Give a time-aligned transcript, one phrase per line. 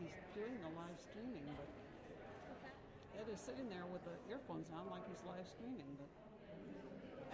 [0.00, 1.68] he's doing the live streaming, but
[3.20, 6.10] Ed is sitting there with the earphones on like he's live streaming, but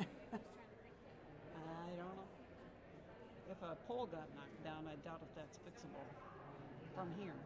[0.04, 2.29] I don't know.
[3.51, 6.07] If a pole got knocked down, I doubt if that's fixable
[6.95, 7.37] from here.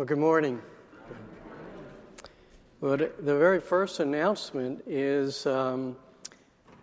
[0.00, 0.62] Well, good morning.
[2.80, 5.94] Well, the very first announcement is um,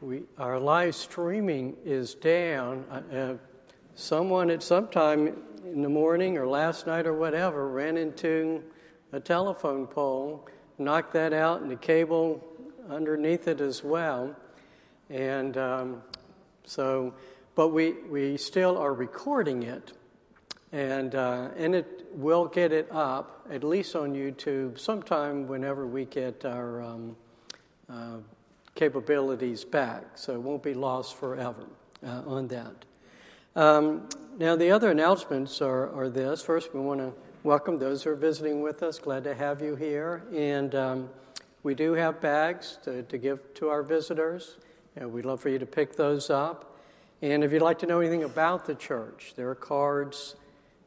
[0.01, 2.85] we, our live streaming is down.
[2.91, 3.33] Uh, uh,
[3.95, 8.61] someone at some time in the morning or last night or whatever ran into
[9.11, 12.45] a telephone pole, knocked that out, and the cable
[12.87, 14.35] underneath it as well.
[15.09, 16.03] And um,
[16.65, 17.15] so,
[17.55, 19.93] but we, we still are recording it.
[20.71, 26.05] And, uh, and it will get it up, at least on YouTube, sometime whenever we
[26.05, 27.15] get our um,
[27.89, 28.17] uh,
[28.75, 30.03] capabilities back.
[30.15, 31.67] So it won't be lost forever
[32.05, 32.85] uh, on that.
[33.55, 36.43] Um, now, the other announcements are, are this.
[36.43, 38.99] First, we want to welcome those who are visiting with us.
[38.99, 40.21] Glad to have you here.
[40.35, 41.09] And um,
[41.63, 44.57] we do have bags to, to give to our visitors.
[44.95, 46.77] And we'd love for you to pick those up.
[47.21, 50.35] And if you'd like to know anything about the church, there are cards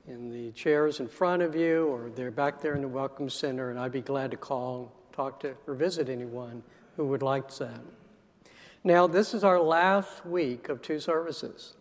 [0.06, 3.70] in the chairs in front of you, or they're back there in the Welcome Center,
[3.70, 6.62] and I'd be glad to call, talk to, or visit anyone
[6.96, 7.80] who would like that.
[8.82, 11.74] Now, this is our last week of two services.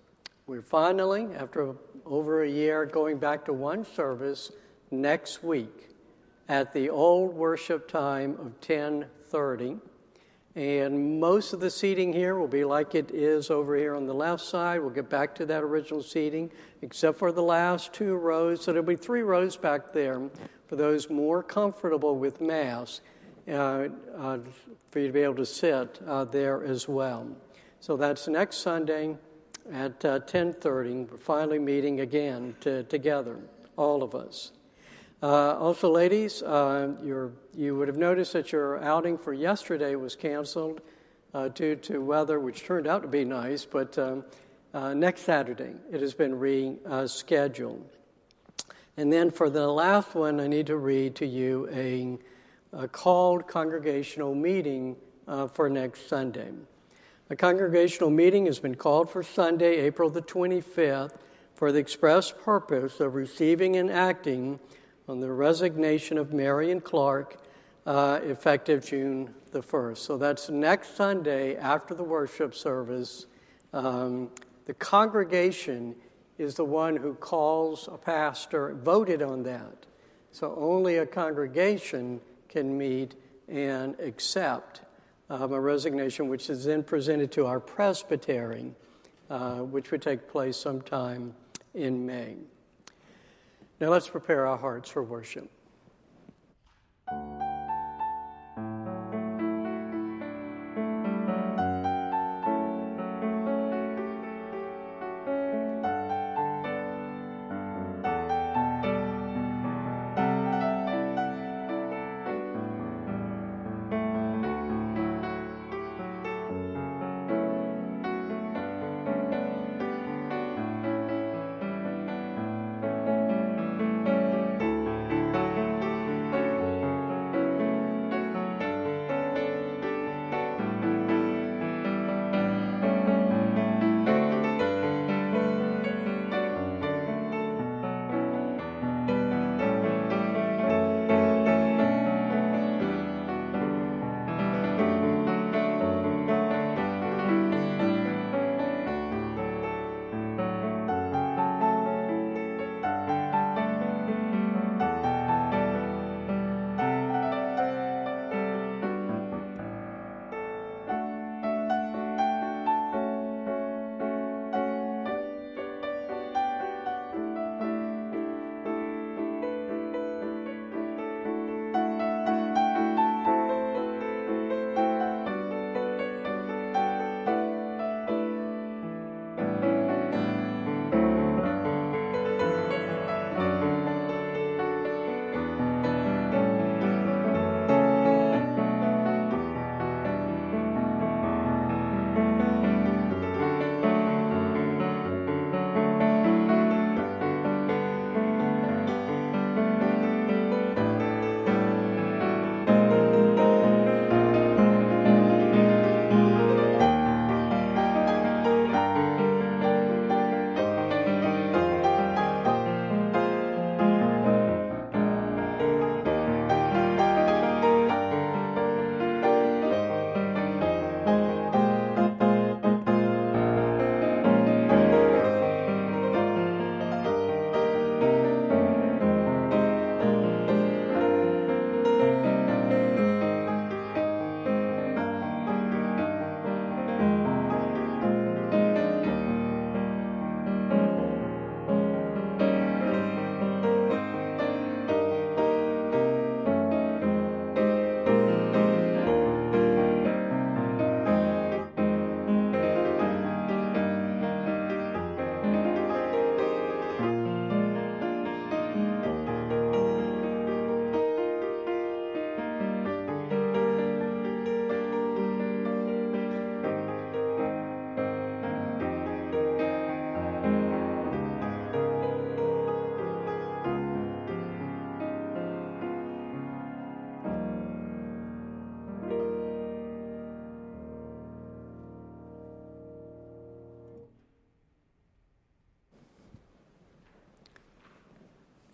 [0.47, 1.75] We're finally, after
[2.06, 4.52] over a year, going back to one service
[4.91, 5.90] next week
[6.47, 9.78] at the old worship time of 1030.
[10.59, 14.14] And most of the seating here will be like it is over here on the
[14.14, 14.81] left side.
[14.81, 18.66] We'll get back to that original seating, except for the last two rows.
[18.66, 20.22] So there'll be three rows back there
[20.68, 23.00] for those more comfortable with Mass,
[23.47, 23.88] uh,
[24.18, 24.40] uh,
[24.92, 27.30] for you to be able to sit uh, there as well.
[27.80, 29.16] So that's next Sunday
[29.72, 30.66] at 10:30.
[30.66, 33.38] Uh, We're finally meeting again to, together,
[33.78, 34.52] all of us.
[35.22, 36.94] Uh, also, ladies, uh,
[37.53, 40.80] you would have noticed that your outing for yesterday was canceled
[41.34, 44.24] uh, due to weather, which turned out to be nice, but um,
[44.74, 47.84] uh, next Saturday it has been rescheduled.
[48.96, 52.18] And then for the last one, I need to read to you a,
[52.72, 54.96] a called congregational meeting
[55.28, 56.52] uh, for next Sunday.
[57.29, 61.12] A congregational meeting has been called for Sunday, April the 25th,
[61.56, 64.62] for the express purpose of receiving and acting
[65.09, 67.38] on the resignation of Marion Clark
[67.88, 69.97] uh, effective June the 1st.
[69.97, 73.25] So that's next Sunday after the worship service.
[73.74, 74.30] Um,
[74.68, 75.96] the congregation
[76.38, 79.88] is the one who calls a pastor, voted on that.
[80.31, 83.16] So only a congregation can meet
[83.47, 84.81] and accept
[85.31, 88.76] um, a resignation, which is then presented to our presbytery,
[89.31, 91.34] uh, which would take place sometime
[91.74, 92.36] in May.
[93.79, 95.50] Now let's prepare our hearts for worship.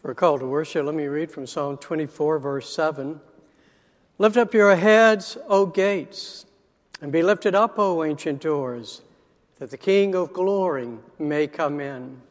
[0.05, 3.19] For a call to worship, let me read from Psalm 24, verse 7.
[4.19, 6.45] Lift up your heads, O gates,
[7.01, 9.01] and be lifted up, O ancient doors,
[9.57, 12.21] that the King of glory may come in.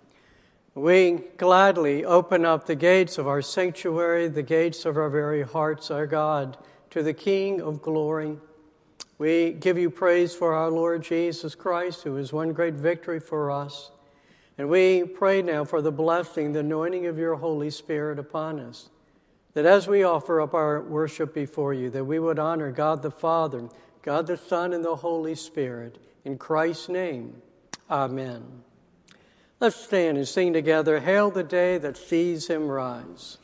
[0.77, 5.91] We gladly open up the gates of our sanctuary, the gates of our very hearts,
[5.91, 6.57] our God,
[6.91, 8.39] to the King of glory.
[9.19, 13.51] We give you praise for our Lord Jesus Christ, who has won great victory for
[13.51, 13.91] us.
[14.57, 18.89] And we pray now for the blessing, the anointing of your Holy Spirit upon us.
[19.55, 23.11] That as we offer up our worship before you, that we would honor God the
[23.11, 23.69] Father,
[24.03, 25.99] God the Son, and the Holy Spirit.
[26.25, 27.43] In Christ's name,
[27.91, 28.63] amen.
[29.61, 33.39] Let's stand and sing together, Hail the day that sees him rise.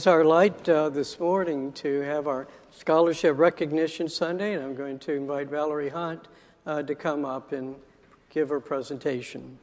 [0.00, 4.98] It's our light uh, this morning to have our Scholarship Recognition Sunday, and I'm going
[5.00, 6.26] to invite Valerie Hunt
[6.64, 7.76] uh, to come up and
[8.30, 9.58] give her presentation.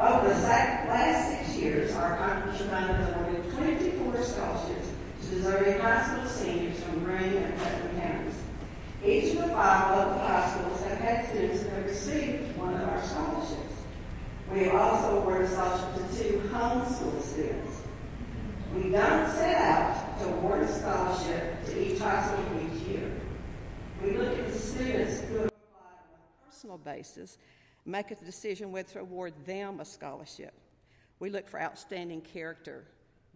[0.00, 4.88] Over the last six years, our contribution fund has awarded 24 scholarships
[5.22, 8.34] to deserving high school seniors from Greene and Putnam counties.
[9.04, 12.88] Each of the five local high schools have had students who have received one of
[12.88, 13.74] our scholarships.
[14.50, 17.82] We have also awarded scholarships to two homeschool students.
[18.74, 23.12] We don't set out to award a scholarship to each high school each year.
[24.02, 26.54] We look at the students who have applied on a
[27.84, 30.54] make a decision whether to award them a scholarship.
[31.18, 32.84] We look for outstanding character,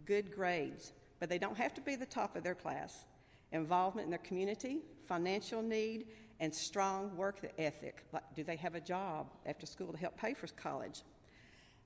[0.05, 3.05] good grades, but they don't have to be the top of their class,
[3.51, 6.07] involvement in their community, financial need,
[6.39, 8.03] and strong work ethic.
[8.11, 11.01] Like, do they have a job after school to help pay for college?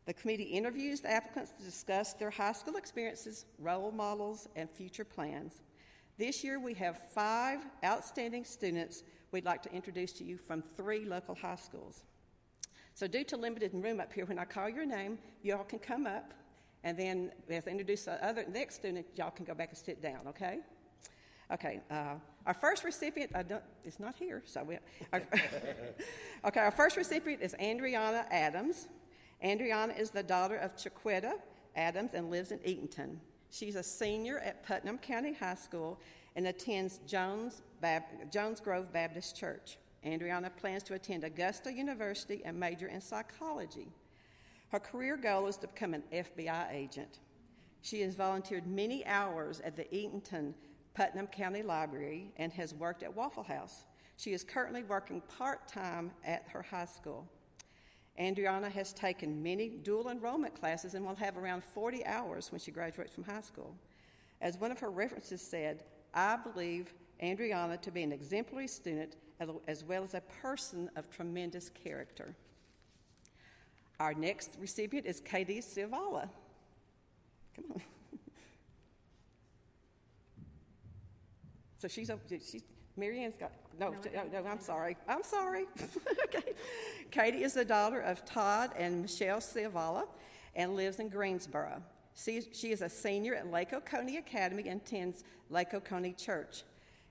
[0.06, 5.06] The committee interviews the applicants to discuss their high school experiences, role models, and future
[5.06, 5.62] plans.
[6.18, 11.06] This year we have five outstanding students we'd like to introduce to you from three
[11.06, 12.04] local high schools.
[12.94, 15.80] So, due to limited room up here, when I call your name, you all can
[15.80, 16.34] come up,
[16.84, 20.02] and then as I introduce the other next student, y'all can go back and sit
[20.02, 20.28] down.
[20.28, 20.60] Okay?
[21.52, 21.82] Okay.
[21.90, 23.32] Uh, our first recipient
[23.86, 24.78] is not here, so we.
[25.12, 25.22] Our,
[26.46, 26.60] okay.
[26.60, 28.88] Our first recipient is Andriana Adams.
[29.44, 31.34] Andriana is the daughter of Chiquetta
[31.76, 33.18] Adams and lives in Eatonton.
[33.52, 36.00] She's a senior at Putnam County High School
[36.36, 39.78] and attends Jones, Bab- Jones Grove Baptist Church.
[40.06, 43.88] Andriana plans to attend Augusta University and major in psychology.
[44.70, 47.20] Her career goal is to become an FBI agent.
[47.82, 50.54] She has volunteered many hours at the Eatonton
[50.94, 53.84] Putnam County Library and has worked at Waffle House.
[54.18, 57.28] She is currently working part time at her high school.
[58.20, 62.72] Andriana has taken many dual enrollment classes and will have around 40 hours when she
[62.72, 63.74] graduates from high school.
[64.42, 65.84] As one of her references said,
[66.14, 69.16] I believe Andriana to be an exemplary student
[69.68, 72.36] as well as a person of tremendous character.
[74.00, 76.30] Our next recipient is Katie Sivala.
[77.56, 77.82] Come on.
[81.80, 82.64] so she's, she's
[82.96, 84.98] Marianne's got, no, no, no, I'm sorry.
[85.08, 85.66] I'm sorry.
[86.26, 86.54] okay.
[87.12, 90.04] Katie is the daughter of Todd and Michelle Sivala
[90.56, 91.82] and lives in Greensboro.
[92.16, 96.64] She, she is a senior at Lake Oconee Academy and attends Lake Oconee Church.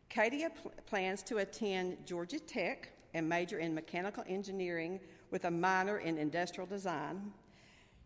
[0.08, 5.00] Katie pl- plans to attend Georgia Tech and major in mechanical engineering
[5.30, 7.32] with a minor in industrial design.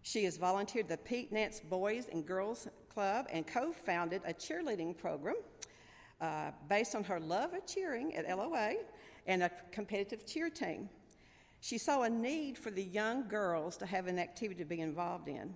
[0.02, 4.96] She has volunteered the Pete Nance Boys and Girls Club and co founded a cheerleading
[4.96, 5.36] program
[6.20, 8.74] uh, based on her love of cheering at LOA
[9.26, 10.88] and a competitive cheer team.
[11.60, 15.28] She saw a need for the young girls to have an activity to be involved
[15.28, 15.54] in.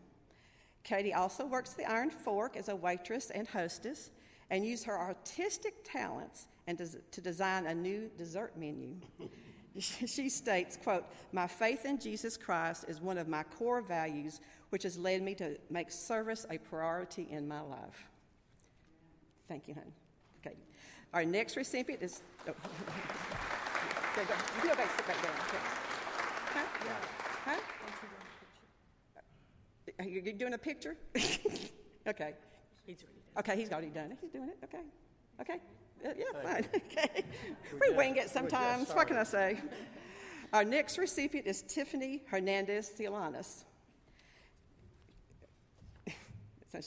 [0.84, 4.10] Katie also works the Iron Fork as a waitress and hostess
[4.50, 8.94] and use her artistic talents and to design a new dessert menu.
[9.78, 14.82] she states, quote, My faith in Jesus Christ is one of my core values, which
[14.82, 18.08] has led me to make service a priority in my life.
[19.48, 19.92] Thank you, honey.
[20.44, 20.56] Okay.
[21.12, 22.20] Our next recipient is.
[22.48, 22.52] Oh.
[24.16, 24.22] go.
[24.22, 25.32] You go back, sit back down.
[25.48, 25.58] Okay.
[26.54, 26.64] Huh?
[26.84, 26.92] Yeah.
[27.44, 27.60] Huh?
[29.98, 30.96] Are you doing a picture?
[32.06, 32.34] okay.
[32.86, 34.18] He's done Okay, he's already done it.
[34.20, 34.58] He's doing it.
[34.64, 34.82] Okay.
[35.40, 35.60] Okay.
[36.04, 36.66] Uh, yeah, fine.
[36.74, 37.24] okay.
[37.80, 38.90] We wing it sometimes.
[38.92, 39.60] What can I say?
[40.52, 43.64] Our next recipient is Tiffany Hernandez Solanas.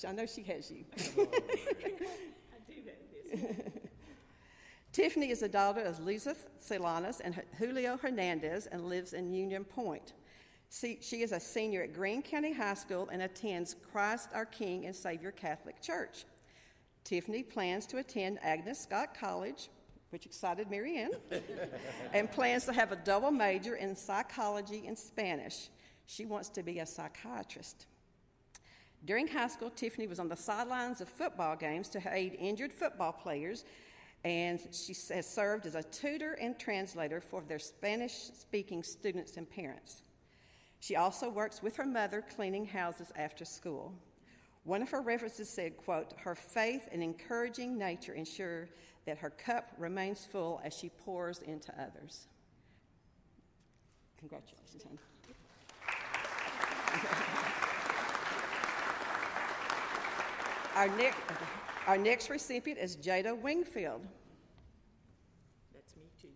[0.08, 0.86] I know she has you.
[0.98, 1.28] I
[2.68, 2.76] do
[3.32, 3.50] have.
[4.92, 10.14] Tiffany is the daughter of Lisa Solanas and Julio Hernandez and lives in Union Point.
[10.72, 14.86] She, she is a senior at Greene County High School and attends Christ our King
[14.86, 16.26] and Savior Catholic Church.
[17.10, 19.70] Tiffany plans to attend Agnes Scott College,
[20.12, 21.10] which excited Marianne,
[22.14, 25.70] and plans to have a double major in psychology and Spanish.
[26.06, 27.88] She wants to be a psychiatrist.
[29.06, 33.14] During high school, Tiffany was on the sidelines of football games to aid injured football
[33.14, 33.66] players
[34.24, 39.50] and she has served as a tutor and translator for their Spanish speaking students and
[39.50, 40.04] parents.
[40.80, 43.96] She also works with her mother cleaning houses after school.
[44.64, 48.70] One of her references said, quote, her faith and encouraging nature ensure
[49.06, 52.28] that her cup remains full as she pours into others.
[54.20, 55.00] Congratulations, honey.
[60.76, 61.18] our next
[61.88, 64.06] our next recipient is Jada Wingfield.
[65.74, 66.30] That's me too.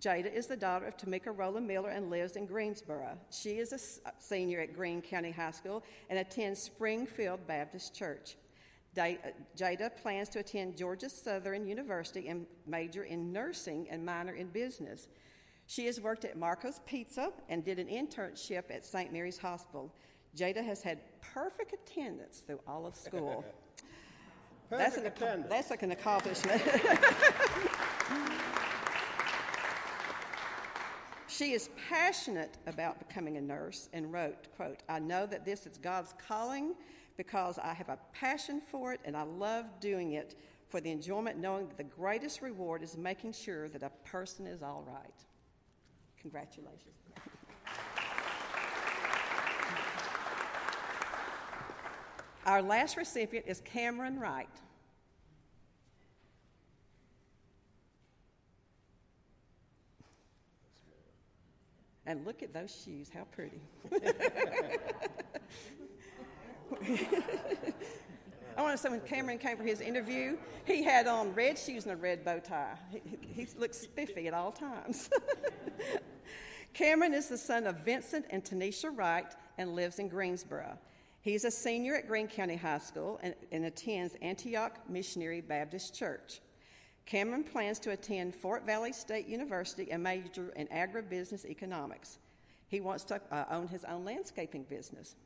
[0.00, 3.18] Jada is the daughter of Tamika Rowland Miller and lives in Greensboro.
[3.30, 3.78] She is a
[4.18, 8.36] senior at Greene County High School and attends Springfield Baptist Church.
[8.98, 9.12] Uh,
[9.56, 15.06] Jada plans to attend Georgia Southern University and major in nursing and minor in business.
[15.66, 19.12] She has worked at Marco's Pizza and did an internship at St.
[19.12, 19.92] Mary's Hospital.
[20.36, 23.44] Jada has had perfect attendance through all of school.
[24.70, 25.46] that's, an, attendance.
[25.50, 26.62] that's like an accomplishment.
[31.40, 35.78] she is passionate about becoming a nurse and wrote, quote, I know that this is
[35.78, 36.74] God's calling
[37.16, 40.34] because I have a passion for it and I love doing it
[40.68, 44.62] for the enjoyment knowing that the greatest reward is making sure that a person is
[44.62, 45.24] all right.
[46.20, 46.94] Congratulations.
[52.44, 54.60] Our last recipient is Cameron Wright.
[62.10, 63.60] And look at those shoes, how pretty.
[68.56, 71.84] I want to say when Cameron came for his interview, he had on red shoes
[71.84, 72.74] and a red bow tie.
[72.90, 73.00] He,
[73.32, 75.08] he, spiffy at all times.
[76.74, 80.76] Cameron is the son of Vincent and Tanisha Wright and lives in Greensboro.
[81.20, 86.40] He's a senior at Greene County High School and, and attends Antioch Missionary Baptist Church.
[87.10, 92.18] Cameron plans to attend Fort Valley State University and major in agribusiness economics.
[92.68, 95.16] He wants to uh, own his own landscaping business.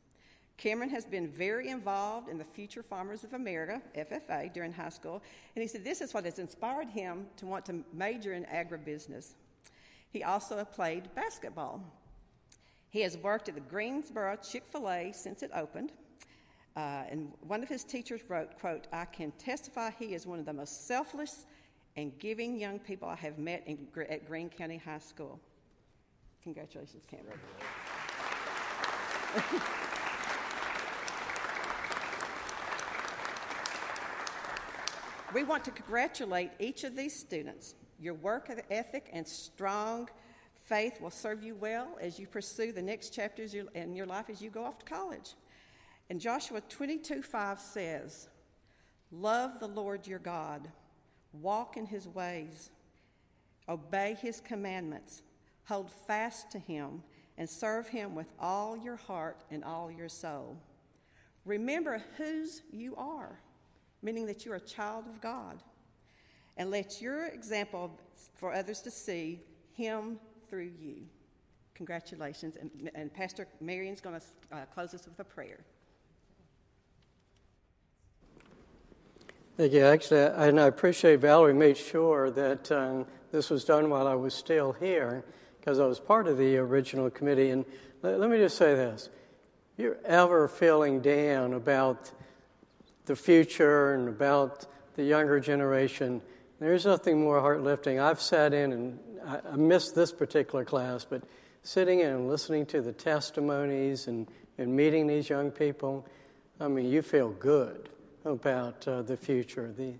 [0.56, 5.22] Cameron has been very involved in the Future Farmers of America, FFA, during high school,
[5.54, 9.34] and he said this is what has inspired him to want to major in agribusiness.
[10.10, 11.82] He also played basketball.
[12.88, 15.92] He has worked at the Greensboro Chick fil A since it opened.
[16.76, 20.46] Uh, and one of his teachers wrote, quote, I can testify he is one of
[20.46, 21.44] the most selfless
[21.96, 25.40] and giving young people I have met in, at Greene County High School.
[26.42, 27.38] Congratulations, Cameron.
[35.34, 37.74] we want to congratulate each of these students.
[37.98, 40.08] Your work ethic and strong
[40.64, 44.40] faith will serve you well as you pursue the next chapters in your life as
[44.40, 45.34] you go off to college.
[46.10, 48.28] And Joshua 22 5 says,
[49.10, 50.68] Love the Lord your God,
[51.40, 52.70] walk in his ways,
[53.68, 55.22] obey his commandments,
[55.64, 57.02] hold fast to him,
[57.36, 60.56] and serve him with all your heart and all your soul.
[61.44, 63.38] Remember whose you are,
[64.02, 65.62] meaning that you're a child of God
[66.56, 67.98] and let your example
[68.34, 69.40] for others to see
[69.72, 70.18] him
[70.48, 71.02] through you.
[71.74, 72.56] Congratulations.
[72.56, 75.64] And, and Pastor Marion's going to uh, close us with a prayer.
[79.56, 79.84] Thank you.
[79.84, 84.34] Actually, and I appreciate Valerie made sure that um, this was done while I was
[84.34, 85.24] still here
[85.60, 87.50] because I was part of the original committee.
[87.50, 87.64] And
[88.02, 89.10] let, let me just say this
[89.78, 92.10] if you're ever feeling down about
[93.06, 96.20] the future and about the younger generation,
[96.58, 98.00] there's nothing more heart lifting.
[98.00, 101.22] I've sat in and I, I missed this particular class, but
[101.62, 104.26] sitting in and listening to the testimonies and,
[104.58, 106.08] and meeting these young people,
[106.58, 107.88] I mean, you feel good
[108.24, 109.94] about uh, the future, the,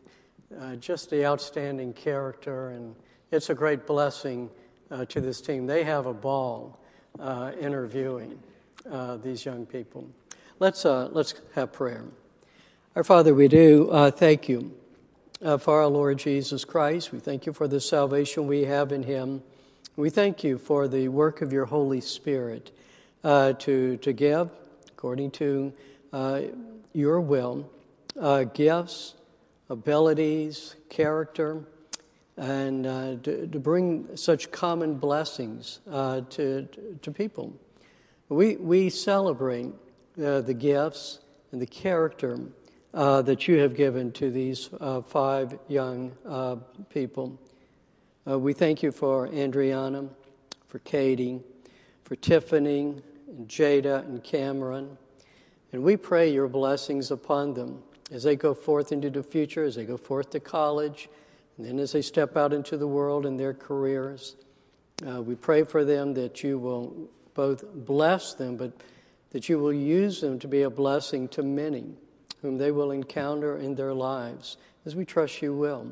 [0.59, 2.95] uh, just the outstanding character, and
[3.31, 4.49] it's a great blessing
[4.91, 5.67] uh, to this team.
[5.67, 6.79] They have a ball
[7.19, 8.39] uh, interviewing
[8.91, 10.09] uh, these young people.
[10.59, 12.05] Let's, uh, let's have prayer.
[12.97, 14.73] Our Father, we do thank you
[15.59, 17.13] for our Lord Jesus Christ.
[17.13, 19.43] We thank you for the salvation we have in him.
[19.97, 22.71] We thank you for the work of your Holy Spirit
[23.25, 24.53] to, to give,
[24.93, 25.73] according to
[26.93, 27.69] your will,
[28.21, 29.15] uh, gifts,
[29.69, 31.65] abilities, character,
[32.37, 36.69] and uh, to, to, bring such common blessings uh, to,
[37.03, 37.53] to people.
[38.29, 39.73] We, we celebrate
[40.17, 41.21] the gifts
[41.53, 42.41] and the character
[42.95, 46.57] uh, that you have given to these uh, five young uh,
[46.91, 47.39] people.
[48.29, 50.09] Uh, we thank you for Andriana,
[50.69, 51.41] for Katie,
[52.05, 52.95] for Tiffany,
[53.29, 54.97] and Jada, and Cameron.
[55.73, 59.75] And we pray your blessings upon them as they go forth into the future, as
[59.75, 61.09] they go forth to college,
[61.57, 64.37] and then as they step out into the world and their careers.
[65.07, 68.73] Uh, we pray for them that you will both bless them, but
[69.31, 71.95] that you will use them to be a blessing to many
[72.43, 75.91] whom they will encounter in their lives, as we trust you will.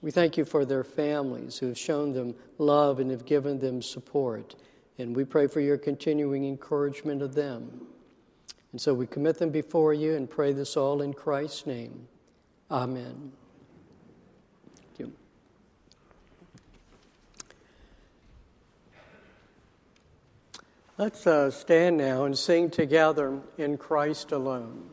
[0.00, 3.82] We thank you for their families who have shown them love and have given them
[3.82, 4.54] support.
[4.98, 7.86] And we pray for your continuing encouragement of them.
[8.76, 12.08] And so we commit them before you and pray this all in Christ's name.
[12.70, 13.32] Amen.
[14.76, 15.12] Thank you.
[20.98, 24.90] Let's uh, stand now and sing together in Christ alone.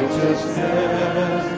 [0.00, 1.53] Be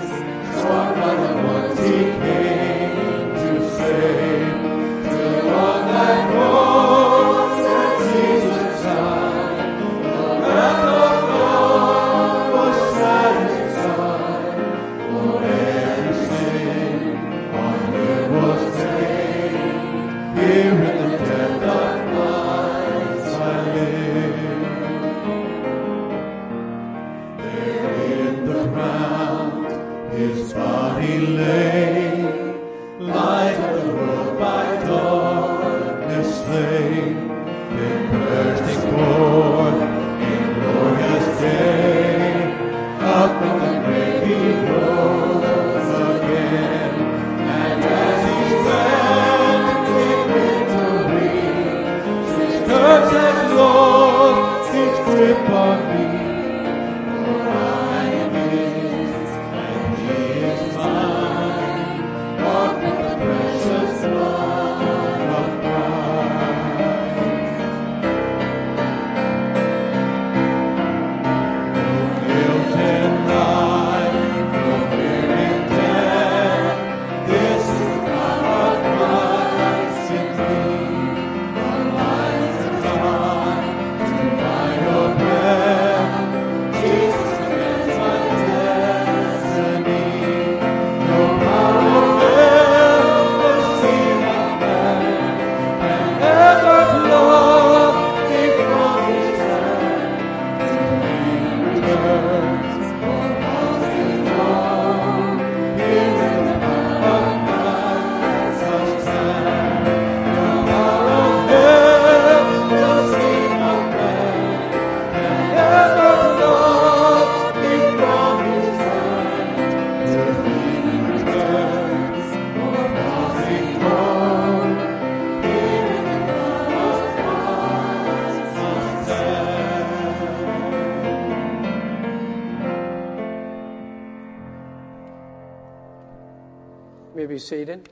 [137.46, 137.88] seated.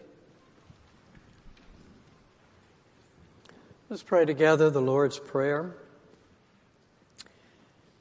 [3.88, 5.76] Let's pray together the Lord's Prayer.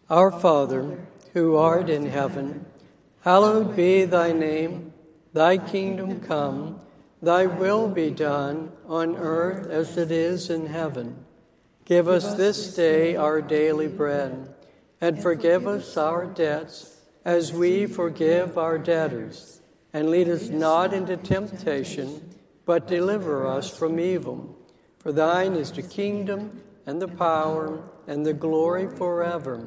[0.09, 2.65] Our Father, who art in heaven,
[3.21, 4.93] hallowed be thy name.
[5.33, 6.79] Thy kingdom come,
[7.21, 11.23] thy will be done on earth as it is in heaven.
[11.85, 14.55] Give us this day our daily bread,
[14.99, 19.59] and forgive us our debts as we forgive our debtors
[19.93, 24.57] and lead us not into temptation, but deliver us from evil.
[24.99, 29.65] For thine is the kingdom, and the power, and the glory forever.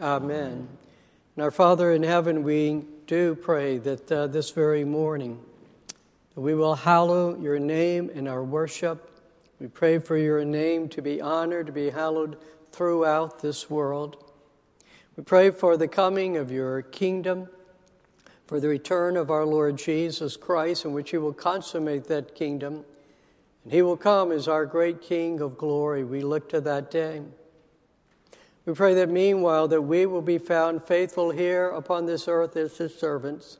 [0.00, 0.68] Amen.
[1.36, 5.40] And our Father in heaven, we do pray that uh, this very morning
[6.34, 9.10] we will hallow your name in our worship.
[9.58, 12.38] We pray for your name to be honored, to be hallowed
[12.72, 14.16] throughout this world.
[15.16, 17.48] We pray for the coming of your kingdom
[18.50, 22.84] for the return of our Lord Jesus Christ, in which He will consummate that kingdom.
[23.62, 26.02] And He will come as our great King of glory.
[26.02, 27.22] We look to that day.
[28.66, 32.76] We pray that meanwhile that we will be found faithful here upon this earth as
[32.76, 33.58] His servants,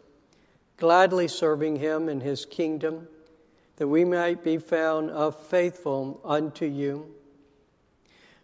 [0.77, 3.07] gladly serving Him in His kingdom,
[3.77, 7.15] that we might be found faithful unto you.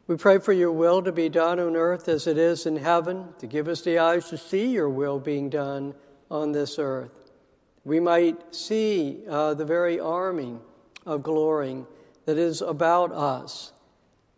[0.07, 3.31] We pray for your will to be done on earth as it is in heaven,
[3.41, 5.97] to give us the eyes to see your will being done
[6.31, 7.31] on this earth.
[7.85, 10.57] We might see uh, the very army
[11.05, 11.85] of glory
[12.25, 13.73] that is about us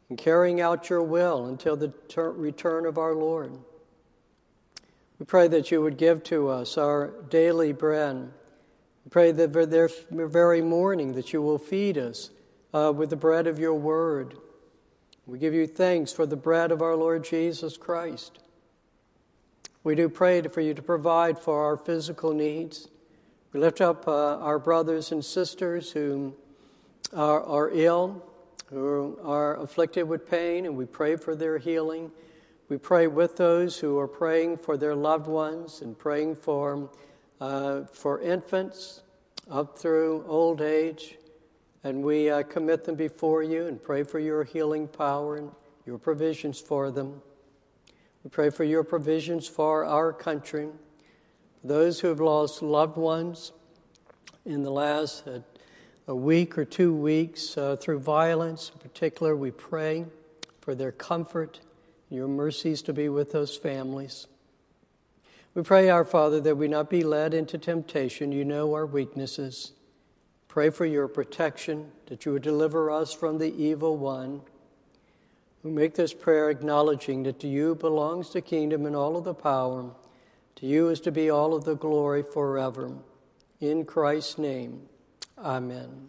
[0.08, 3.58] and carrying out your will until the ter- return of our Lord.
[5.18, 8.30] We pray that you would give to us our daily bread.
[9.04, 12.30] We pray that for this very morning that you will feed us
[12.72, 14.36] uh, with the bread of your word.
[15.26, 18.38] We give you thanks for the bread of our Lord Jesus Christ.
[19.88, 22.88] We do pray for you to provide for our physical needs.
[23.54, 26.34] We lift up uh, our brothers and sisters who
[27.14, 28.22] are, are ill,
[28.68, 32.10] who are afflicted with pain, and we pray for their healing.
[32.68, 36.90] We pray with those who are praying for their loved ones and praying for,
[37.40, 39.00] uh, for infants
[39.50, 41.16] up through old age.
[41.82, 45.50] And we uh, commit them before you and pray for your healing power and
[45.86, 47.22] your provisions for them.
[48.24, 50.68] We pray for your provisions for our country,
[51.62, 53.52] those who have lost loved ones
[54.44, 55.40] in the last uh,
[56.08, 58.72] a week or two weeks uh, through violence.
[58.74, 60.06] In particular, we pray
[60.60, 61.60] for their comfort,
[62.08, 64.26] your mercies to be with those families.
[65.54, 68.32] We pray, our Father, that we not be led into temptation.
[68.32, 69.72] You know our weaknesses.
[70.46, 74.40] Pray for your protection, that you would deliver us from the evil one.
[75.62, 79.34] We make this prayer acknowledging that to you belongs the kingdom and all of the
[79.34, 79.90] power.
[80.56, 82.92] To you is to be all of the glory forever.
[83.60, 84.82] In Christ's name,
[85.36, 86.08] amen.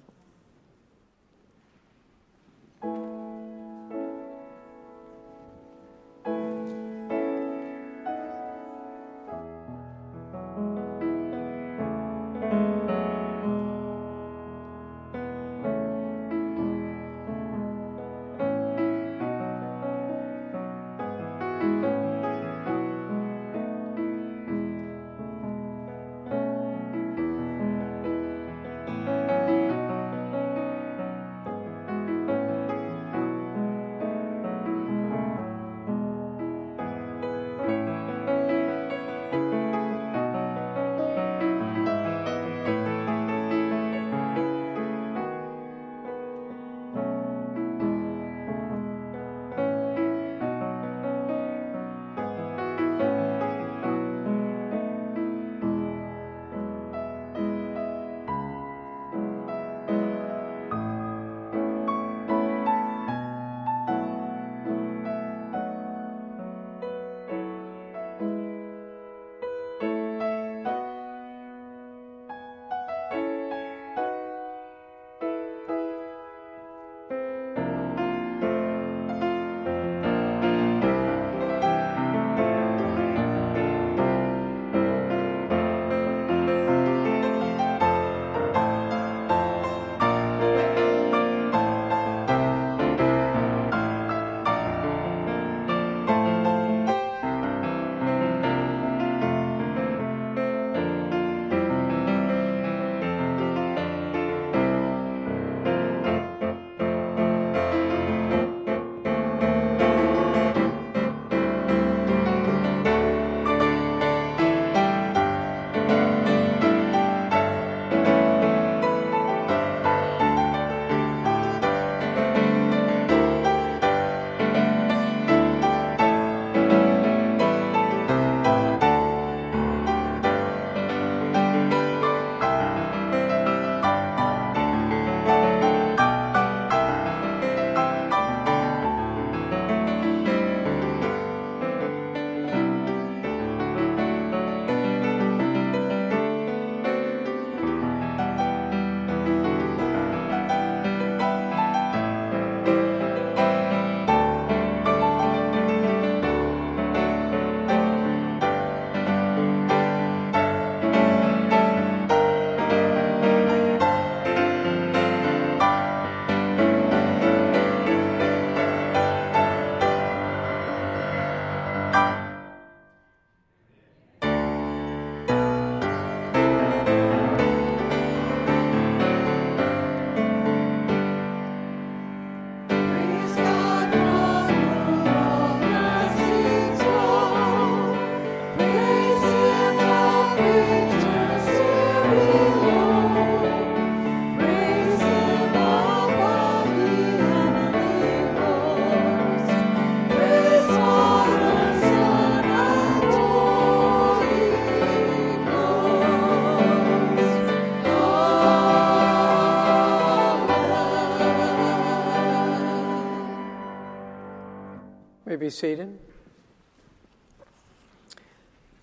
[215.50, 215.98] Seated.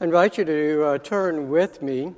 [0.00, 2.12] I invite you to uh, turn with me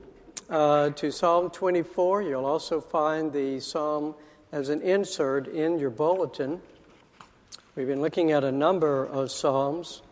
[0.51, 2.23] uh, to Psalm 24.
[2.23, 4.15] You'll also find the psalm
[4.51, 6.61] as an insert in your bulletin.
[7.77, 10.03] We've been looking at a number of Psalms,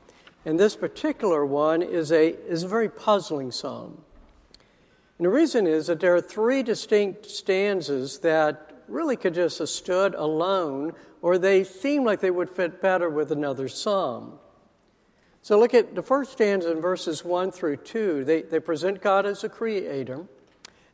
[0.45, 4.03] and this particular one is a, is a very puzzling psalm.
[5.19, 9.69] And the reason is that there are three distinct stanzas that really could just have
[9.69, 14.39] stood alone, or they seem like they would fit better with another psalm.
[15.43, 18.25] So look at the first stanza in verses 1 through 2.
[18.25, 20.27] They, they present God as a creator,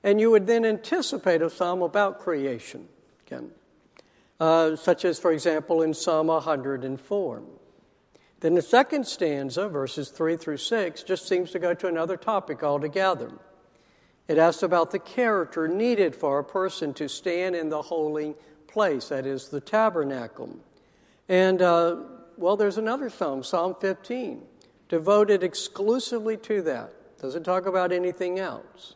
[0.03, 2.89] and you would then anticipate a psalm about creation.
[3.27, 3.47] Okay?
[4.39, 7.43] Uh, such as, for example, in Psalm 104.
[8.41, 12.63] Then the second stanza, verses 3 through 6, just seems to go to another topic
[12.63, 13.31] altogether.
[14.29, 18.35] It asks about the character needed for a person to stand in the holy
[18.67, 20.57] place, that is, the tabernacle.
[21.29, 21.97] And, uh,
[22.37, 24.43] well, there's another psalm, Psalm 15,
[24.89, 26.93] devoted exclusively to that.
[27.21, 28.95] Doesn't talk about anything else.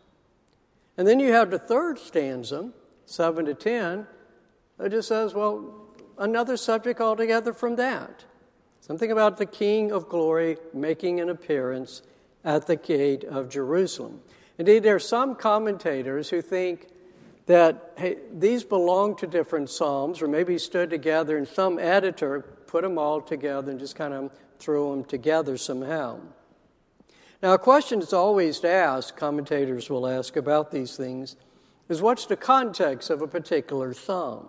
[0.96, 2.72] And then you have the third stanza,
[3.04, 4.06] 7 to 10,
[4.78, 5.74] it just says, well,
[6.18, 8.24] another subject altogether from that.
[8.80, 12.02] Something about the King of glory making an appearance
[12.44, 14.20] at the gate of Jerusalem.
[14.58, 16.88] Indeed, there are some commentators who think
[17.46, 22.82] that hey, these belong to different psalms, or maybe stood together, and some editor put
[22.82, 26.18] them all together and just kind of threw them together somehow.
[27.42, 31.36] Now, a question that's always asked, commentators will ask about these things,
[31.88, 34.48] is what's the context of a particular psalm?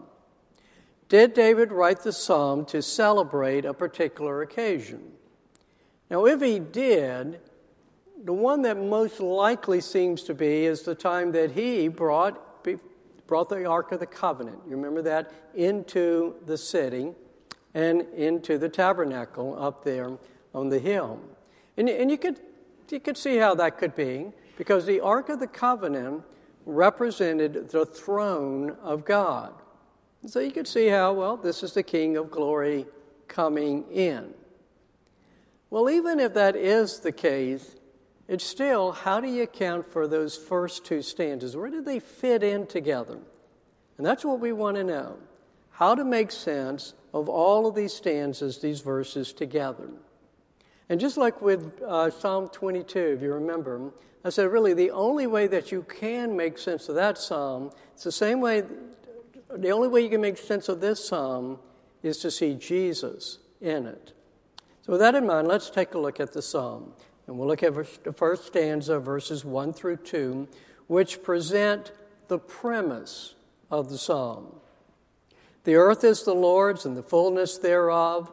[1.10, 5.12] Did David write the psalm to celebrate a particular occasion?
[6.10, 7.40] Now, if he did,
[8.24, 12.66] the one that most likely seems to be is the time that he brought,
[13.28, 14.60] brought the Ark of the Covenant.
[14.68, 15.32] You remember that?
[15.56, 17.12] Into the city
[17.74, 20.18] and into the tabernacle up there
[20.54, 21.20] on the hill.
[21.78, 22.40] And, and you, could,
[22.90, 26.24] you could see how that could be because the Ark of the Covenant
[26.66, 29.54] represented the throne of God.
[30.26, 32.88] So you could see how, well, this is the King of glory
[33.28, 34.34] coming in.
[35.70, 37.77] Well, even if that is the case,
[38.28, 41.56] it's still, how do you account for those first two stanzas?
[41.56, 43.20] Where do they fit in together?
[43.98, 45.18] And that's what we want to know.
[45.72, 49.90] How to make sense of all of these stanzas, these verses together.
[50.90, 53.92] And just like with uh, Psalm 22, if you remember,
[54.24, 58.04] I said really the only way that you can make sense of that psalm, it's
[58.04, 58.64] the same way
[59.56, 61.60] the only way you can make sense of this psalm
[62.04, 64.14] is to see Jesus in it.
[64.82, 66.94] So, with that in mind, let's take a look at the psalm.
[67.28, 70.48] And we'll look at the first stanza, verses 1 through 2,
[70.88, 71.92] which present
[72.30, 73.36] the premise
[73.70, 74.56] of the psalm.
[75.66, 78.32] The earth is the Lord's and the fullness thereof,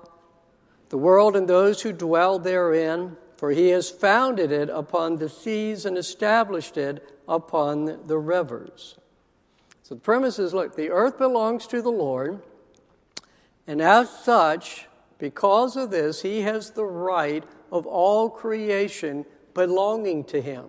[0.88, 5.84] the world and those who dwell therein, for he has founded it upon the seas
[5.84, 8.96] and established it upon the rivers.
[9.82, 12.40] So the premise is look, the earth belongs to the Lord,
[13.66, 14.86] and as such,
[15.18, 20.66] because of this, he has the right of all creation belonging to him.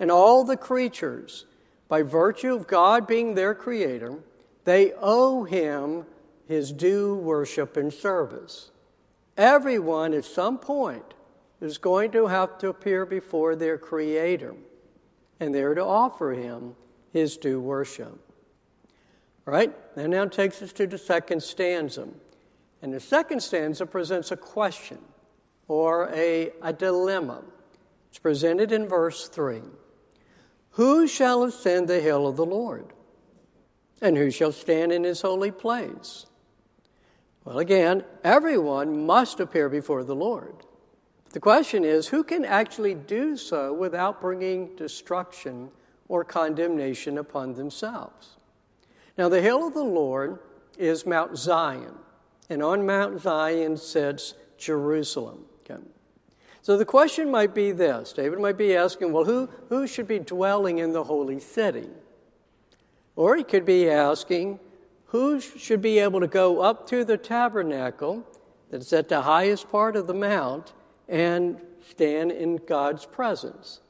[0.00, 1.46] And all the creatures,
[1.88, 4.18] by virtue of God being their creator,
[4.64, 6.06] they owe him
[6.48, 8.70] his due worship and service.
[9.36, 11.14] Everyone at some point
[11.60, 14.54] is going to have to appear before their creator,
[15.40, 16.74] and they're to offer him
[17.12, 18.18] his due worship.
[19.46, 19.72] All right?
[19.94, 22.08] That now takes us to the second stanza.
[22.82, 24.98] And the second stanza presents a question
[25.68, 27.42] or a, a dilemma.
[28.10, 29.62] It's presented in verse 3
[30.72, 32.92] Who shall ascend the hill of the Lord?
[34.00, 36.26] And who shall stand in his holy place?
[37.44, 40.54] Well, again, everyone must appear before the Lord.
[41.30, 45.70] The question is who can actually do so without bringing destruction
[46.08, 48.36] or condemnation upon themselves.
[49.18, 50.38] Now, the hill of the Lord
[50.78, 51.94] is Mount Zion,
[52.48, 55.44] and on Mount Zion sits Jerusalem.
[55.70, 55.80] Okay.
[56.62, 60.18] So the question might be this David might be asking, well, who, who should be
[60.18, 61.88] dwelling in the holy city?
[63.16, 64.58] Or he could be asking,
[65.06, 68.26] who should be able to go up to the tabernacle
[68.70, 70.72] that's at the highest part of the mount
[71.08, 73.80] and stand in God's presence?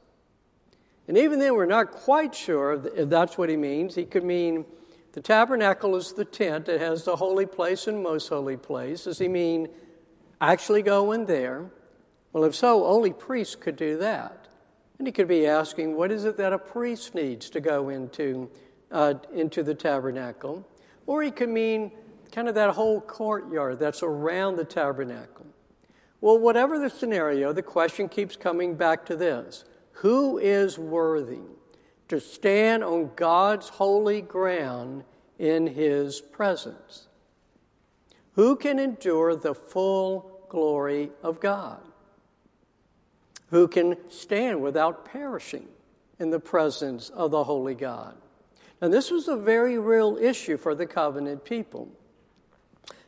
[1.07, 3.95] And even then, we're not quite sure if that's what he means.
[3.95, 4.65] He could mean
[5.13, 9.05] the tabernacle is the tent that has the holy place and most holy place.
[9.05, 9.69] Does he mean
[10.41, 11.65] actually go in there?
[12.33, 14.47] Well, if so, only priests could do that.
[14.97, 18.49] And he could be asking, what is it that a priest needs to go into,
[18.91, 20.67] uh, into the tabernacle?
[21.05, 21.91] Or he could mean
[22.31, 25.45] kind of that whole courtyard that's around the tabernacle.
[26.21, 31.39] Well, whatever the scenario, the question keeps coming back to this who is worthy
[32.07, 35.03] to stand on God's holy ground
[35.39, 37.07] in his presence?
[38.35, 41.79] Who can endure the full glory of God?
[43.49, 45.67] Who can stand without perishing
[46.19, 48.15] in the presence of the holy God?
[48.81, 51.89] Now, this was a very real issue for the covenant people.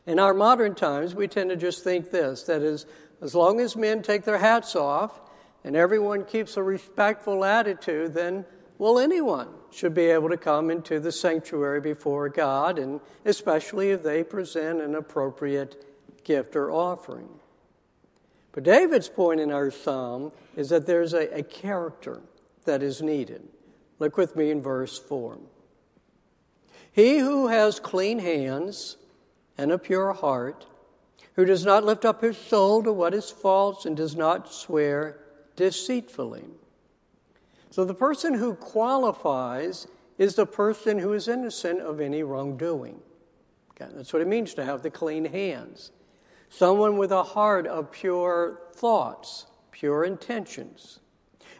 [0.06, 2.86] In our modern times, we tend to just think this that is,
[3.20, 5.20] as long as men take their hats off
[5.62, 8.46] and everyone keeps a respectful attitude, then,
[8.78, 14.02] will anyone should be able to come into the sanctuary before God, and especially if
[14.02, 15.84] they present an appropriate
[16.24, 17.28] gift or offering.
[18.52, 22.20] But David's point in our psalm is that there's a, a character
[22.64, 23.46] that is needed.
[23.98, 25.38] Look with me in verse 4.
[26.90, 28.96] He who has clean hands
[29.56, 30.66] and a pure heart,
[31.34, 35.18] who does not lift up his soul to what is false and does not swear
[35.56, 36.44] deceitfully.
[37.78, 39.86] So the person who qualifies
[40.18, 42.98] is the person who is innocent of any wrongdoing.
[43.70, 45.92] Okay, that's what it means to have the clean hands.
[46.48, 50.98] Someone with a heart of pure thoughts, pure intentions.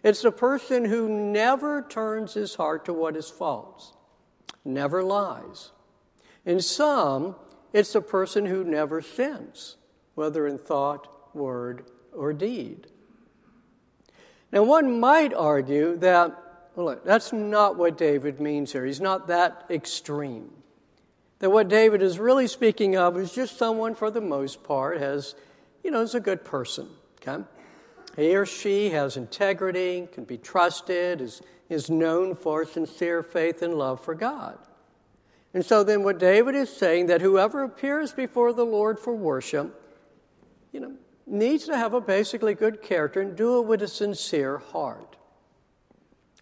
[0.02, 3.92] It's the person who never turns his heart to what is false,
[4.64, 5.70] never lies.
[6.44, 7.36] In some,
[7.72, 9.76] it's the person who never sins,
[10.16, 12.88] whether in thought, word, or deed.
[14.50, 16.36] Now, one might argue that,
[16.74, 18.84] well, look, that's not what David means here.
[18.86, 20.50] He's not that extreme.
[21.40, 25.34] That what David is really speaking of is just someone, for the most part, has,
[25.84, 26.88] you know, is a good person.
[27.20, 27.44] Okay?
[28.16, 33.74] He or she has integrity, can be trusted, is, is known for sincere faith and
[33.74, 34.58] love for God.
[35.54, 39.80] And so then what David is saying that whoever appears before the Lord for worship,
[40.72, 40.94] you know,
[41.30, 45.16] needs to have a basically good character and do it with a sincere heart.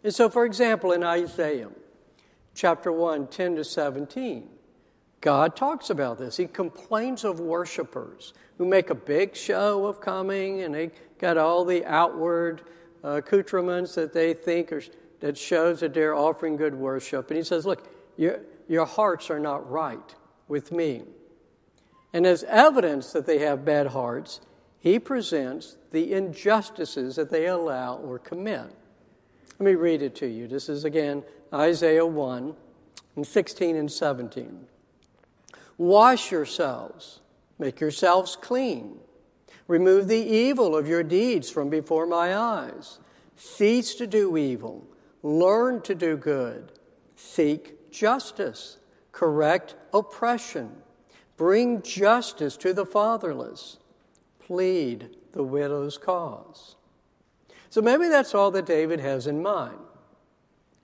[0.03, 1.71] And so, for example, in Isaiah
[2.55, 4.49] chapter 1, 10 to 17,
[5.21, 6.37] God talks about this.
[6.37, 11.65] He complains of worshipers who make a big show of coming and they got all
[11.65, 12.63] the outward
[13.03, 14.83] uh, accoutrements that they think are,
[15.21, 17.31] that shows that they're offering good worship.
[17.31, 20.15] And he says, Look, your, your hearts are not right
[20.49, 21.03] with me.
[22.13, 24.41] And as evidence that they have bad hearts,
[24.81, 28.71] he presents the injustices that they allow or commit.
[29.59, 30.47] Let me read it to you.
[30.47, 32.55] This is again Isaiah 1
[33.17, 34.67] and 16 and 17.
[35.79, 37.21] Wash yourselves,
[37.59, 38.99] make yourselves clean.
[39.69, 42.99] Remove the evil of your deeds from before my eyes.
[43.35, 44.87] Cease to do evil.
[45.23, 46.73] Learn to do good.
[47.17, 48.79] Seek justice.
[49.11, 50.71] Correct oppression.
[51.37, 53.79] Bring justice to the fatherless
[54.47, 56.77] plead the widow's cause.
[57.69, 59.79] So maybe that's all that David has in mind.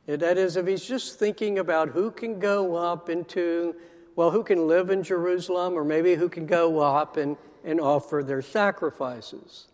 [0.07, 3.77] That is, if he's just thinking about who can go up into,
[4.17, 8.25] well, who can live in Jerusalem, or maybe who can go up and, and offer
[8.27, 9.69] their sacrifices.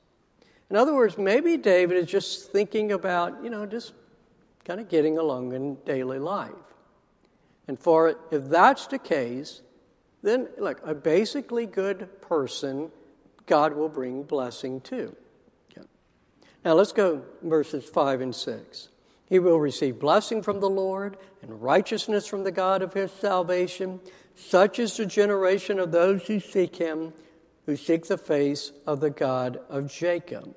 [0.68, 3.94] In other words, maybe David is just thinking about, you know, just
[4.66, 6.52] kind of getting along in daily life.
[7.66, 9.62] And for if that's the case,
[10.22, 12.90] then look, a basically good person
[13.48, 15.16] God will bring blessing too.
[16.64, 18.88] Now let's go verses 5 and 6.
[19.26, 24.00] He will receive blessing from the Lord and righteousness from the God of his salvation.
[24.34, 27.12] Such is the generation of those who seek him,
[27.66, 30.54] who seek the face of the God of Jacob.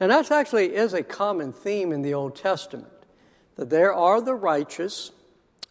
[0.00, 2.92] And that actually is a common theme in the Old Testament
[3.56, 5.10] that there are the righteous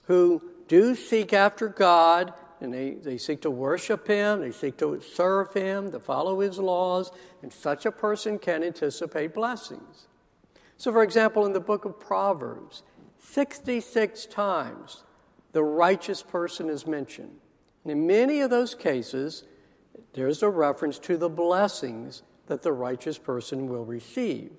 [0.03, 4.99] who do seek after God and they, they seek to worship Him, they seek to
[5.01, 10.07] serve Him, to follow His laws, and such a person can anticipate blessings.
[10.77, 12.83] So, for example, in the book of Proverbs,
[13.19, 15.03] 66 times
[15.51, 17.35] the righteous person is mentioned.
[17.83, 19.43] And in many of those cases,
[20.13, 24.51] there's a reference to the blessings that the righteous person will receive.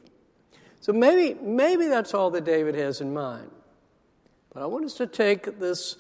[0.81, 3.51] So maybe, maybe that's all that David has in mind.
[4.53, 5.97] But I want us to take this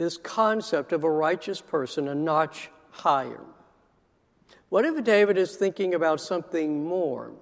[0.00, 3.44] this concept of a righteous person a notch higher.
[4.70, 7.32] What if David is thinking about something more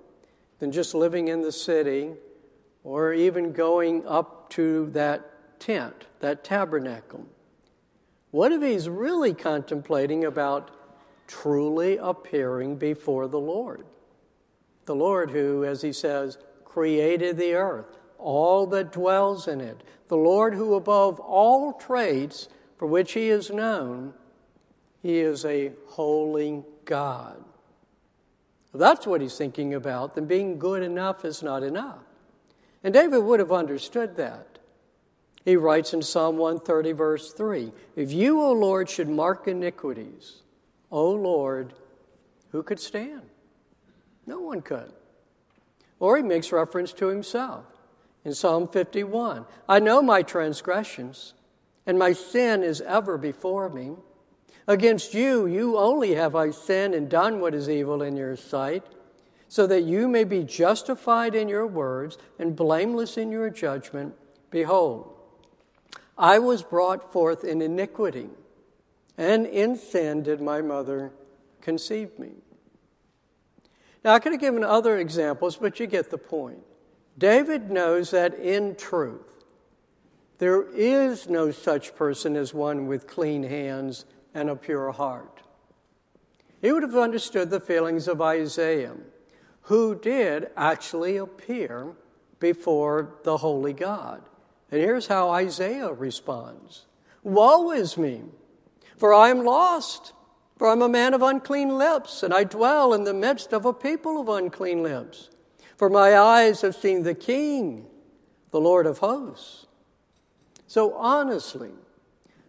[0.58, 2.14] than just living in the city
[2.82, 7.24] or even going up to that tent, that tabernacle?
[8.32, 10.72] What if he's really contemplating about
[11.28, 13.84] truly appearing before the Lord?
[14.86, 19.82] The Lord, who, as he says, created the earth, all that dwells in it.
[20.08, 24.14] The Lord who, above all traits for which he is known,
[25.02, 27.44] he is a holy God.
[28.74, 31.98] that's what he's thinking about, then being good enough is not enough.
[32.84, 34.58] And David would have understood that.
[35.44, 40.42] He writes in Psalm 130, verse 3 If you, O Lord, should mark iniquities,
[40.90, 41.72] O Lord,
[42.52, 43.22] who could stand?
[44.26, 44.92] No one could.
[45.98, 47.64] Or he makes reference to himself
[48.28, 51.32] in Psalm 51 I know my transgressions,
[51.86, 53.96] and my sin is ever before me.
[54.66, 58.84] Against you, you only have I sinned and done what is evil in your sight,
[59.48, 64.14] so that you may be justified in your words and blameless in your judgment.
[64.50, 65.10] Behold,
[66.18, 68.28] I was brought forth in iniquity,
[69.16, 71.12] and in sin did my mother
[71.62, 72.32] conceive me.
[74.04, 76.62] Now, I could have given other examples, but you get the point.
[77.18, 79.44] David knows that in truth,
[80.38, 85.42] there is no such person as one with clean hands and a pure heart.
[86.62, 88.94] He would have understood the feelings of Isaiah,
[89.62, 91.92] who did actually appear
[92.38, 94.22] before the holy God.
[94.70, 96.86] And here's how Isaiah responds
[97.24, 98.22] Woe is me,
[98.96, 100.12] for I am lost,
[100.56, 103.72] for I'm a man of unclean lips, and I dwell in the midst of a
[103.72, 105.30] people of unclean lips.
[105.78, 107.86] For my eyes have seen the King,
[108.50, 109.66] the Lord of hosts.
[110.66, 111.70] So honestly,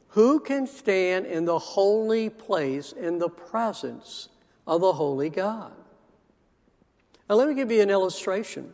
[0.09, 4.29] who can stand in the holy place in the presence
[4.65, 5.71] of the holy God?
[7.29, 8.73] Now, let me give you an illustration